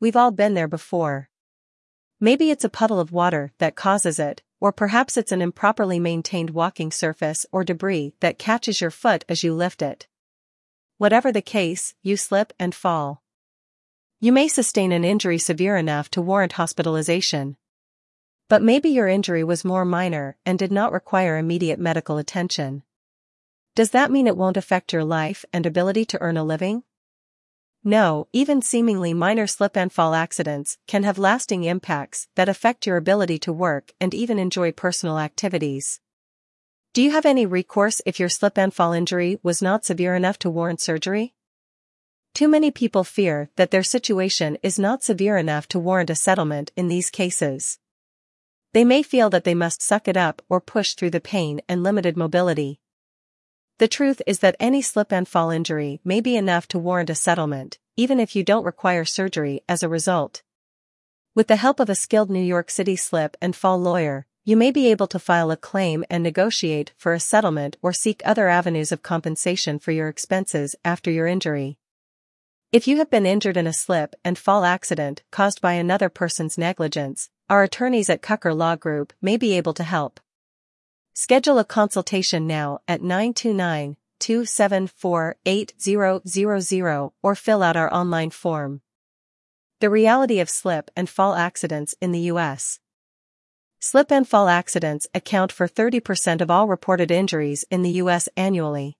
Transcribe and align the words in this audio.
we've 0.00 0.16
all 0.16 0.30
been 0.30 0.54
there 0.54 0.68
before. 0.68 1.28
Maybe 2.20 2.50
it's 2.50 2.64
a 2.64 2.70
puddle 2.70 2.98
of 2.98 3.12
water 3.12 3.52
that 3.58 3.76
causes 3.76 4.18
it, 4.18 4.42
or 4.60 4.72
perhaps 4.72 5.16
it's 5.16 5.32
an 5.32 5.42
improperly 5.42 6.00
maintained 6.00 6.50
walking 6.50 6.90
surface 6.90 7.44
or 7.52 7.64
debris 7.64 8.14
that 8.20 8.38
catches 8.38 8.80
your 8.80 8.90
foot 8.90 9.24
as 9.28 9.42
you 9.42 9.54
lift 9.54 9.82
it. 9.82 10.06
Whatever 10.98 11.30
the 11.30 11.42
case, 11.42 11.94
you 12.02 12.16
slip 12.16 12.52
and 12.58 12.74
fall. 12.74 13.22
You 14.18 14.32
may 14.32 14.48
sustain 14.48 14.92
an 14.92 15.04
injury 15.04 15.38
severe 15.38 15.76
enough 15.76 16.10
to 16.12 16.22
warrant 16.22 16.52
hospitalization. 16.52 17.58
But 18.48 18.62
maybe 18.62 18.88
your 18.88 19.08
injury 19.08 19.44
was 19.44 19.64
more 19.64 19.84
minor 19.84 20.38
and 20.46 20.58
did 20.58 20.72
not 20.72 20.92
require 20.92 21.36
immediate 21.36 21.78
medical 21.78 22.16
attention. 22.16 22.82
Does 23.74 23.90
that 23.90 24.10
mean 24.10 24.26
it 24.26 24.38
won't 24.38 24.56
affect 24.56 24.94
your 24.94 25.04
life 25.04 25.44
and 25.52 25.66
ability 25.66 26.06
to 26.06 26.20
earn 26.22 26.38
a 26.38 26.44
living? 26.44 26.82
No, 27.88 28.26
even 28.32 28.62
seemingly 28.62 29.14
minor 29.14 29.46
slip 29.46 29.76
and 29.76 29.92
fall 29.92 30.12
accidents 30.12 30.76
can 30.88 31.04
have 31.04 31.18
lasting 31.18 31.62
impacts 31.62 32.26
that 32.34 32.48
affect 32.48 32.84
your 32.84 32.96
ability 32.96 33.38
to 33.38 33.52
work 33.52 33.92
and 34.00 34.12
even 34.12 34.40
enjoy 34.40 34.72
personal 34.72 35.20
activities. 35.20 36.00
Do 36.94 37.00
you 37.00 37.12
have 37.12 37.24
any 37.24 37.46
recourse 37.46 38.02
if 38.04 38.18
your 38.18 38.28
slip 38.28 38.58
and 38.58 38.74
fall 38.74 38.92
injury 38.92 39.38
was 39.44 39.62
not 39.62 39.84
severe 39.84 40.16
enough 40.16 40.36
to 40.40 40.50
warrant 40.50 40.80
surgery? 40.80 41.34
Too 42.34 42.48
many 42.48 42.72
people 42.72 43.04
fear 43.04 43.50
that 43.54 43.70
their 43.70 43.84
situation 43.84 44.58
is 44.64 44.80
not 44.80 45.04
severe 45.04 45.36
enough 45.36 45.68
to 45.68 45.78
warrant 45.78 46.10
a 46.10 46.16
settlement 46.16 46.72
in 46.74 46.88
these 46.88 47.08
cases. 47.08 47.78
They 48.72 48.82
may 48.82 49.04
feel 49.04 49.30
that 49.30 49.44
they 49.44 49.54
must 49.54 49.80
suck 49.80 50.08
it 50.08 50.16
up 50.16 50.42
or 50.48 50.60
push 50.60 50.94
through 50.94 51.10
the 51.10 51.20
pain 51.20 51.60
and 51.68 51.84
limited 51.84 52.16
mobility. 52.16 52.80
The 53.78 53.88
truth 53.88 54.22
is 54.26 54.38
that 54.38 54.56
any 54.58 54.80
slip 54.80 55.12
and 55.12 55.28
fall 55.28 55.50
injury 55.50 56.00
may 56.02 56.22
be 56.22 56.34
enough 56.34 56.66
to 56.68 56.78
warrant 56.78 57.10
a 57.10 57.14
settlement, 57.14 57.78
even 57.94 58.18
if 58.18 58.34
you 58.34 58.42
don't 58.42 58.64
require 58.64 59.04
surgery 59.04 59.60
as 59.68 59.82
a 59.82 59.88
result. 59.88 60.42
With 61.34 61.48
the 61.48 61.56
help 61.56 61.78
of 61.78 61.90
a 61.90 61.94
skilled 61.94 62.30
New 62.30 62.42
York 62.42 62.70
City 62.70 62.96
slip 62.96 63.36
and 63.42 63.54
fall 63.54 63.78
lawyer, 63.78 64.26
you 64.46 64.56
may 64.56 64.70
be 64.70 64.90
able 64.90 65.06
to 65.08 65.18
file 65.18 65.50
a 65.50 65.58
claim 65.58 66.06
and 66.08 66.22
negotiate 66.22 66.94
for 66.96 67.12
a 67.12 67.20
settlement 67.20 67.76
or 67.82 67.92
seek 67.92 68.22
other 68.24 68.48
avenues 68.48 68.92
of 68.92 69.02
compensation 69.02 69.78
for 69.78 69.92
your 69.92 70.08
expenses 70.08 70.74
after 70.82 71.10
your 71.10 71.26
injury. 71.26 71.76
If 72.72 72.88
you 72.88 72.96
have 72.96 73.10
been 73.10 73.26
injured 73.26 73.58
in 73.58 73.66
a 73.66 73.74
slip 73.74 74.14
and 74.24 74.38
fall 74.38 74.64
accident 74.64 75.22
caused 75.30 75.60
by 75.60 75.74
another 75.74 76.08
person's 76.08 76.56
negligence, 76.56 77.28
our 77.50 77.62
attorneys 77.62 78.08
at 78.08 78.22
Kucher 78.22 78.56
Law 78.56 78.76
Group 78.76 79.12
may 79.20 79.36
be 79.36 79.54
able 79.54 79.74
to 79.74 79.84
help. 79.84 80.18
Schedule 81.18 81.58
a 81.58 81.64
consultation 81.64 82.46
now 82.46 82.80
at 82.86 83.00
929 83.00 83.96
274 84.18 85.36
8000 85.46 87.10
or 87.22 87.34
fill 87.34 87.62
out 87.62 87.74
our 87.74 87.90
online 87.90 88.28
form. 88.28 88.82
The 89.80 89.88
reality 89.88 90.40
of 90.40 90.50
slip 90.50 90.90
and 90.94 91.08
fall 91.08 91.34
accidents 91.34 91.94
in 92.02 92.12
the 92.12 92.20
U.S. 92.32 92.80
Slip 93.80 94.12
and 94.12 94.28
fall 94.28 94.48
accidents 94.48 95.06
account 95.14 95.52
for 95.52 95.66
30% 95.66 96.42
of 96.42 96.50
all 96.50 96.68
reported 96.68 97.10
injuries 97.10 97.64
in 97.70 97.80
the 97.80 97.92
U.S. 98.02 98.28
annually. 98.36 98.98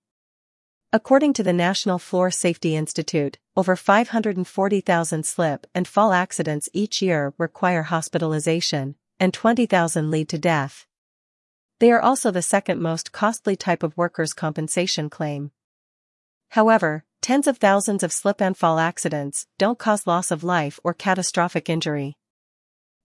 According 0.95 1.35
to 1.35 1.43
the 1.43 1.53
National 1.53 1.99
Floor 1.99 2.31
Safety 2.31 2.77
Institute, 2.77 3.37
over 3.59 3.77
540,000 3.77 5.27
slip 5.27 5.67
and 5.75 5.87
fall 5.87 6.15
accidents 6.15 6.71
each 6.73 7.03
year 7.03 7.35
require 7.37 7.83
hospitalization, 7.83 8.95
and 9.21 9.35
20,000 9.35 10.11
lead 10.11 10.31
to 10.31 10.39
death. 10.39 10.86
They 11.79 11.93
are 11.93 12.01
also 12.01 12.31
the 12.31 12.41
second 12.41 12.81
most 12.81 13.13
costly 13.13 13.55
type 13.55 13.83
of 13.83 13.97
workers' 13.99 14.33
compensation 14.33 15.11
claim. 15.11 15.51
However, 16.51 17.05
tens 17.21 17.47
of 17.47 17.59
thousands 17.59 18.03
of 18.03 18.13
slip 18.13 18.41
and 18.41 18.57
fall 18.57 18.79
accidents 18.79 19.47
don't 19.59 19.79
cause 19.79 20.07
loss 20.07 20.31
of 20.31 20.43
life 20.43 20.81
or 20.83 20.95
catastrophic 20.95 21.69
injury. 21.69 22.17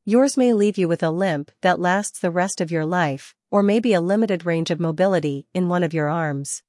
Yours 0.05 0.37
may 0.37 0.53
leave 0.53 0.77
you 0.77 0.87
with 0.87 1.03
a 1.03 1.11
limp 1.11 1.51
that 1.61 1.81
lasts 1.81 2.19
the 2.19 2.31
rest 2.31 2.61
of 2.61 2.71
your 2.71 2.85
life, 2.85 3.35
or 3.51 3.61
maybe 3.61 3.93
a 3.93 3.99
limited 3.99 4.45
range 4.45 4.71
of 4.71 4.79
mobility 4.79 5.47
in 5.53 5.67
one 5.67 5.83
of 5.83 5.93
your 5.93 6.07
arms. 6.07 6.63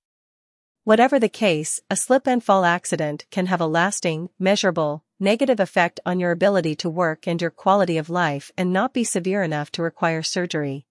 Whatever 0.82 1.20
the 1.20 1.28
case, 1.28 1.78
a 1.88 1.94
slip 1.94 2.26
and 2.26 2.42
fall 2.42 2.64
accident 2.64 3.26
can 3.30 3.46
have 3.46 3.60
a 3.60 3.66
lasting, 3.66 4.28
measurable, 4.40 5.04
negative 5.20 5.60
effect 5.60 6.00
on 6.04 6.18
your 6.18 6.32
ability 6.32 6.74
to 6.74 6.90
work 6.90 7.28
and 7.28 7.40
your 7.40 7.52
quality 7.52 7.96
of 7.96 8.10
life 8.10 8.50
and 8.58 8.72
not 8.72 8.92
be 8.92 9.04
severe 9.04 9.44
enough 9.44 9.70
to 9.70 9.82
require 9.82 10.24
surgery. 10.24 10.84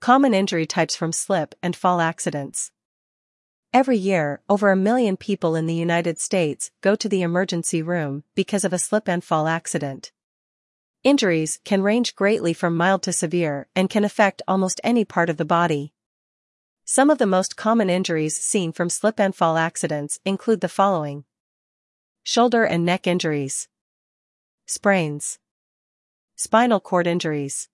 Common 0.00 0.32
injury 0.32 0.64
types 0.64 0.94
from 0.94 1.10
slip 1.10 1.56
and 1.60 1.74
fall 1.74 2.00
accidents. 2.00 2.70
Every 3.74 3.96
year, 3.96 4.40
over 4.48 4.70
a 4.70 4.76
million 4.76 5.16
people 5.16 5.56
in 5.56 5.66
the 5.66 5.74
United 5.74 6.20
States 6.20 6.70
go 6.80 6.94
to 6.94 7.08
the 7.08 7.22
emergency 7.22 7.82
room 7.82 8.22
because 8.36 8.64
of 8.64 8.72
a 8.72 8.78
slip 8.78 9.08
and 9.08 9.24
fall 9.24 9.48
accident. 9.48 10.12
Injuries 11.02 11.58
can 11.64 11.82
range 11.82 12.14
greatly 12.14 12.52
from 12.52 12.76
mild 12.76 13.02
to 13.02 13.12
severe 13.12 13.66
and 13.74 13.90
can 13.90 14.04
affect 14.04 14.40
almost 14.46 14.80
any 14.84 15.04
part 15.04 15.28
of 15.28 15.36
the 15.36 15.44
body. 15.44 15.92
Some 16.84 17.10
of 17.10 17.18
the 17.18 17.26
most 17.26 17.56
common 17.56 17.90
injuries 17.90 18.36
seen 18.36 18.72
from 18.72 18.88
slip 18.88 19.18
and 19.18 19.34
fall 19.34 19.56
accidents 19.56 20.20
include 20.24 20.60
the 20.60 20.68
following 20.68 21.24
shoulder 22.22 22.62
and 22.62 22.84
neck 22.84 23.06
injuries, 23.06 23.68
sprains, 24.64 25.40
spinal 26.36 26.78
cord 26.78 27.08
injuries, 27.08 27.68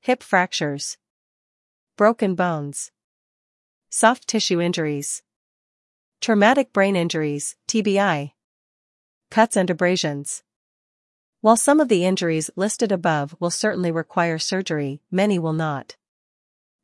hip 0.00 0.22
fractures. 0.22 0.98
Broken 1.94 2.34
bones. 2.34 2.90
Soft 3.90 4.26
tissue 4.26 4.62
injuries. 4.62 5.22
Traumatic 6.22 6.72
brain 6.72 6.96
injuries, 6.96 7.56
TBI. 7.68 8.32
Cuts 9.30 9.58
and 9.58 9.68
abrasions. 9.68 10.42
While 11.42 11.58
some 11.58 11.80
of 11.80 11.88
the 11.88 12.06
injuries 12.06 12.48
listed 12.56 12.92
above 12.92 13.36
will 13.38 13.50
certainly 13.50 13.92
require 13.92 14.38
surgery, 14.38 15.02
many 15.10 15.38
will 15.38 15.52
not. 15.52 15.96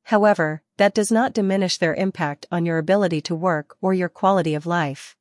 However, 0.05 0.63
that 0.77 0.93
does 0.93 1.11
not 1.11 1.33
diminish 1.33 1.79
their 1.79 1.95
impact 1.95 2.45
on 2.51 2.67
your 2.67 2.77
ability 2.77 3.23
to 3.23 3.35
work 3.35 3.79
or 3.81 3.95
your 3.95 4.11
quality 4.11 4.55
of 4.55 4.67
life. 4.67 5.17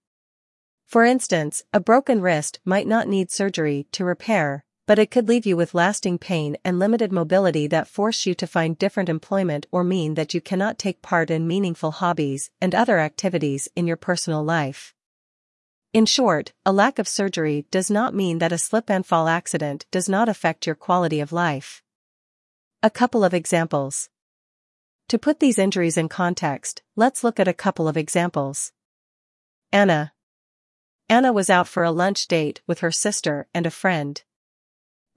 For 0.85 1.05
instance, 1.05 1.63
a 1.71 1.79
broken 1.79 2.19
wrist 2.19 2.59
might 2.65 2.87
not 2.87 3.07
need 3.07 3.31
surgery 3.31 3.87
to 3.93 4.03
repair, 4.03 4.65
but 4.87 4.97
it 4.97 5.11
could 5.11 5.27
leave 5.27 5.45
you 5.45 5.57
with 5.57 5.75
lasting 5.75 6.17
pain 6.17 6.57
and 6.63 6.79
limited 6.79 7.11
mobility 7.11 7.67
that 7.67 7.89
force 7.89 8.25
you 8.25 8.33
to 8.33 8.47
find 8.47 8.79
different 8.79 9.09
employment 9.09 9.67
or 9.69 9.83
mean 9.83 10.13
that 10.13 10.33
you 10.33 10.39
cannot 10.39 10.79
take 10.79 11.01
part 11.01 11.29
in 11.29 11.45
meaningful 11.45 11.91
hobbies 11.91 12.49
and 12.61 12.73
other 12.73 12.97
activities 12.97 13.67
in 13.75 13.85
your 13.85 13.97
personal 13.97 14.41
life. 14.41 14.95
In 15.91 16.05
short, 16.05 16.53
a 16.65 16.71
lack 16.71 16.99
of 16.99 17.07
surgery 17.07 17.65
does 17.69 17.91
not 17.91 18.15
mean 18.15 18.39
that 18.39 18.53
a 18.53 18.57
slip 18.57 18.89
and 18.89 19.05
fall 19.05 19.27
accident 19.27 19.85
does 19.91 20.07
not 20.07 20.29
affect 20.29 20.65
your 20.65 20.75
quality 20.75 21.19
of 21.19 21.33
life. 21.33 21.83
A 22.81 22.89
couple 22.89 23.25
of 23.25 23.33
examples. 23.33 24.09
To 25.09 25.17
put 25.17 25.41
these 25.41 25.59
injuries 25.59 25.97
in 25.97 26.07
context, 26.07 26.81
let's 26.95 27.25
look 27.25 27.41
at 27.41 27.47
a 27.47 27.53
couple 27.53 27.89
of 27.89 27.97
examples. 27.97 28.71
Anna. 29.71 30.13
Anna 31.09 31.33
was 31.33 31.49
out 31.49 31.67
for 31.67 31.83
a 31.83 31.91
lunch 31.91 32.27
date 32.27 32.61
with 32.67 32.79
her 32.79 32.91
sister 32.91 33.47
and 33.53 33.65
a 33.65 33.71
friend. 33.71 34.23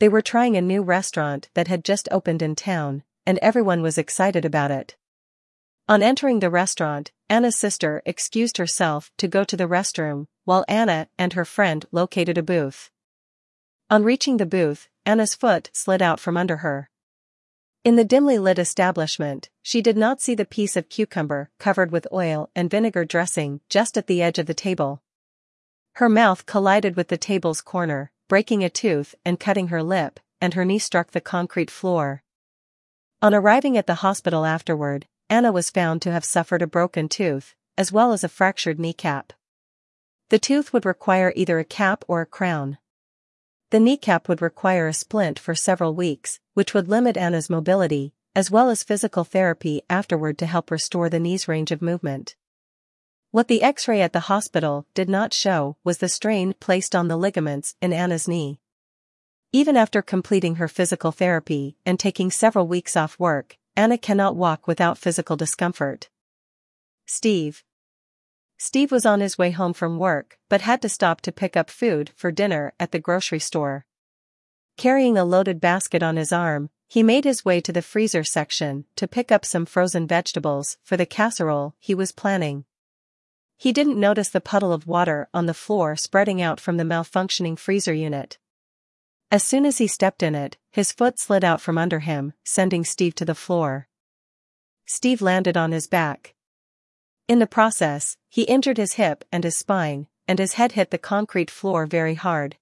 They 0.00 0.08
were 0.08 0.22
trying 0.22 0.56
a 0.56 0.62
new 0.62 0.82
restaurant 0.82 1.50
that 1.52 1.68
had 1.68 1.84
just 1.84 2.08
opened 2.10 2.40
in 2.40 2.56
town, 2.56 3.04
and 3.26 3.38
everyone 3.38 3.82
was 3.82 3.98
excited 3.98 4.46
about 4.46 4.70
it. 4.70 4.96
On 5.90 6.02
entering 6.02 6.40
the 6.40 6.48
restaurant, 6.48 7.12
Anna's 7.28 7.56
sister 7.56 8.00
excused 8.06 8.56
herself 8.56 9.12
to 9.18 9.28
go 9.28 9.44
to 9.44 9.58
the 9.58 9.68
restroom, 9.68 10.26
while 10.46 10.64
Anna 10.68 11.08
and 11.18 11.34
her 11.34 11.44
friend 11.44 11.84
located 11.92 12.38
a 12.38 12.42
booth. 12.42 12.90
On 13.90 14.02
reaching 14.02 14.38
the 14.38 14.46
booth, 14.46 14.88
Anna's 15.04 15.34
foot 15.34 15.68
slid 15.74 16.00
out 16.00 16.18
from 16.18 16.36
under 16.36 16.58
her. 16.58 16.88
In 17.84 17.96
the 17.96 18.04
dimly 18.04 18.38
lit 18.38 18.58
establishment, 18.58 19.50
she 19.60 19.82
did 19.82 19.98
not 19.98 20.22
see 20.22 20.34
the 20.34 20.46
piece 20.46 20.76
of 20.76 20.88
cucumber 20.88 21.50
covered 21.58 21.92
with 21.92 22.08
oil 22.10 22.48
and 22.56 22.70
vinegar 22.70 23.04
dressing 23.04 23.60
just 23.68 23.98
at 23.98 24.06
the 24.06 24.22
edge 24.22 24.38
of 24.38 24.46
the 24.46 24.54
table. 24.54 25.02
Her 25.94 26.08
mouth 26.08 26.46
collided 26.46 26.96
with 26.96 27.08
the 27.08 27.18
table's 27.18 27.60
corner, 27.60 28.12
breaking 28.30 28.62
a 28.62 28.70
tooth 28.70 29.16
and 29.24 29.40
cutting 29.40 29.68
her 29.68 29.82
lip, 29.82 30.20
and 30.40 30.54
her 30.54 30.64
knee 30.64 30.78
struck 30.78 31.10
the 31.10 31.20
concrete 31.20 31.68
floor. 31.68 32.22
On 33.20 33.34
arriving 33.34 33.76
at 33.76 33.88
the 33.88 34.06
hospital 34.06 34.46
afterward, 34.46 35.08
Anna 35.28 35.50
was 35.50 35.68
found 35.68 36.00
to 36.00 36.12
have 36.12 36.24
suffered 36.24 36.62
a 36.62 36.66
broken 36.68 37.08
tooth, 37.08 37.56
as 37.76 37.90
well 37.90 38.12
as 38.12 38.22
a 38.22 38.28
fractured 38.28 38.78
kneecap. 38.78 39.32
The 40.28 40.38
tooth 40.38 40.72
would 40.72 40.86
require 40.86 41.32
either 41.34 41.58
a 41.58 41.64
cap 41.64 42.04
or 42.06 42.20
a 42.20 42.26
crown. 42.26 42.78
The 43.70 43.80
kneecap 43.80 44.28
would 44.28 44.40
require 44.40 44.86
a 44.86 44.94
splint 44.94 45.40
for 45.40 45.56
several 45.56 45.92
weeks, 45.96 46.38
which 46.54 46.72
would 46.72 46.86
limit 46.86 47.16
Anna's 47.16 47.50
mobility, 47.50 48.14
as 48.36 48.48
well 48.48 48.70
as 48.70 48.84
physical 48.84 49.24
therapy 49.24 49.82
afterward 49.90 50.38
to 50.38 50.46
help 50.46 50.70
restore 50.70 51.08
the 51.08 51.18
knee's 51.18 51.48
range 51.48 51.72
of 51.72 51.82
movement. 51.82 52.36
What 53.32 53.46
the 53.46 53.62
x-ray 53.62 54.00
at 54.02 54.12
the 54.12 54.26
hospital 54.26 54.86
did 54.92 55.08
not 55.08 55.32
show 55.32 55.76
was 55.84 55.98
the 55.98 56.08
strain 56.08 56.52
placed 56.58 56.96
on 56.96 57.06
the 57.06 57.16
ligaments 57.16 57.76
in 57.80 57.92
Anna's 57.92 58.26
knee. 58.26 58.58
Even 59.52 59.76
after 59.76 60.02
completing 60.02 60.56
her 60.56 60.66
physical 60.66 61.12
therapy 61.12 61.76
and 61.86 61.96
taking 61.96 62.32
several 62.32 62.66
weeks 62.66 62.96
off 62.96 63.20
work, 63.20 63.56
Anna 63.76 63.98
cannot 63.98 64.34
walk 64.34 64.66
without 64.66 64.98
physical 64.98 65.36
discomfort. 65.36 66.08
Steve. 67.06 67.62
Steve 68.58 68.90
was 68.90 69.06
on 69.06 69.20
his 69.20 69.38
way 69.38 69.52
home 69.52 69.74
from 69.74 70.00
work 70.00 70.40
but 70.48 70.62
had 70.62 70.82
to 70.82 70.88
stop 70.88 71.20
to 71.20 71.30
pick 71.30 71.56
up 71.56 71.70
food 71.70 72.10
for 72.16 72.32
dinner 72.32 72.72
at 72.80 72.90
the 72.90 72.98
grocery 72.98 73.38
store. 73.38 73.86
Carrying 74.76 75.16
a 75.16 75.24
loaded 75.24 75.60
basket 75.60 76.02
on 76.02 76.16
his 76.16 76.32
arm, 76.32 76.68
he 76.88 77.04
made 77.04 77.24
his 77.24 77.44
way 77.44 77.60
to 77.60 77.72
the 77.72 77.80
freezer 77.80 78.24
section 78.24 78.86
to 78.96 79.06
pick 79.06 79.30
up 79.30 79.44
some 79.44 79.66
frozen 79.66 80.08
vegetables 80.08 80.78
for 80.82 80.96
the 80.96 81.06
casserole 81.06 81.76
he 81.78 81.94
was 81.94 82.10
planning. 82.10 82.64
He 83.60 83.74
didn't 83.74 84.00
notice 84.00 84.30
the 84.30 84.40
puddle 84.40 84.72
of 84.72 84.86
water 84.86 85.28
on 85.34 85.44
the 85.44 85.52
floor 85.52 85.94
spreading 85.94 86.40
out 86.40 86.58
from 86.58 86.78
the 86.78 86.82
malfunctioning 86.82 87.58
freezer 87.58 87.92
unit. 87.92 88.38
As 89.30 89.44
soon 89.44 89.66
as 89.66 89.76
he 89.76 89.86
stepped 89.86 90.22
in 90.22 90.34
it, 90.34 90.56
his 90.72 90.92
foot 90.92 91.18
slid 91.18 91.44
out 91.44 91.60
from 91.60 91.76
under 91.76 91.98
him, 91.98 92.32
sending 92.42 92.86
Steve 92.86 93.14
to 93.16 93.26
the 93.26 93.34
floor. 93.34 93.86
Steve 94.86 95.20
landed 95.20 95.58
on 95.58 95.72
his 95.72 95.86
back. 95.86 96.34
In 97.28 97.38
the 97.38 97.46
process, 97.46 98.16
he 98.30 98.44
injured 98.44 98.78
his 98.78 98.94
hip 98.94 99.26
and 99.30 99.44
his 99.44 99.58
spine, 99.58 100.06
and 100.26 100.38
his 100.38 100.54
head 100.54 100.72
hit 100.72 100.90
the 100.90 100.96
concrete 100.96 101.50
floor 101.50 101.84
very 101.84 102.14
hard. 102.14 102.56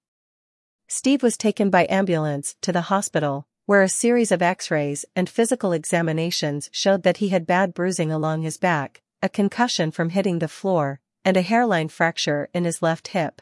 Steve 0.89 1.23
was 1.23 1.37
taken 1.37 1.69
by 1.69 1.87
ambulance 1.89 2.57
to 2.59 2.73
the 2.73 2.91
hospital, 2.91 3.47
where 3.65 3.83
a 3.83 3.87
series 3.87 4.33
of 4.33 4.41
x-rays 4.41 5.05
and 5.15 5.29
physical 5.29 5.71
examinations 5.71 6.69
showed 6.73 7.03
that 7.03 7.17
he 7.17 7.29
had 7.29 7.47
bad 7.47 7.73
bruising 7.73 8.11
along 8.11 8.41
his 8.41 8.57
back, 8.57 9.01
a 9.21 9.29
concussion 9.29 9.91
from 9.91 10.09
hitting 10.09 10.39
the 10.39 10.47
floor, 10.47 10.99
and 11.25 11.35
a 11.35 11.41
hairline 11.41 11.89
fracture 11.89 12.49
in 12.53 12.63
his 12.63 12.81
left 12.81 13.09
hip. 13.09 13.41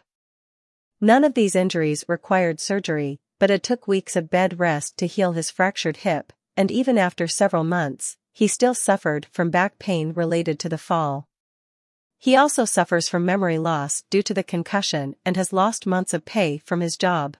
None 0.99 1.23
of 1.23 1.35
these 1.35 1.55
injuries 1.55 2.03
required 2.07 2.59
surgery, 2.59 3.19
but 3.39 3.51
it 3.51 3.61
took 3.61 3.87
weeks 3.87 4.15
of 4.15 4.29
bed 4.29 4.59
rest 4.59 4.97
to 4.97 5.07
heal 5.07 5.33
his 5.33 5.51
fractured 5.51 5.97
hip, 5.97 6.33
and 6.55 6.71
even 6.71 6.97
after 6.97 7.27
several 7.27 7.63
months, 7.63 8.17
he 8.33 8.47
still 8.47 8.73
suffered 8.73 9.27
from 9.31 9.49
back 9.51 9.77
pain 9.77 10.13
related 10.13 10.59
to 10.59 10.69
the 10.69 10.77
fall. 10.77 11.27
He 12.17 12.35
also 12.35 12.65
suffers 12.65 13.07
from 13.07 13.25
memory 13.25 13.59
loss 13.59 14.03
due 14.09 14.23
to 14.23 14.33
the 14.33 14.43
concussion 14.43 15.15
and 15.23 15.37
has 15.37 15.53
lost 15.53 15.85
months 15.85 16.13
of 16.13 16.25
pay 16.25 16.57
from 16.57 16.81
his 16.81 16.97
job. 16.97 17.37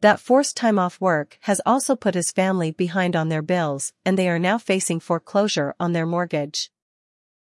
That 0.00 0.20
forced 0.20 0.56
time 0.56 0.78
off 0.78 1.00
work 1.00 1.38
has 1.42 1.60
also 1.64 1.96
put 1.96 2.14
his 2.14 2.30
family 2.30 2.70
behind 2.70 3.16
on 3.16 3.30
their 3.30 3.42
bills 3.42 3.92
and 4.04 4.18
they 4.18 4.28
are 4.28 4.38
now 4.38 4.58
facing 4.58 5.00
foreclosure 5.00 5.74
on 5.80 5.92
their 5.92 6.06
mortgage. 6.06 6.70